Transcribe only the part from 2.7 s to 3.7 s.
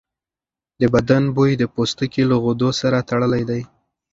سره تړلی دی.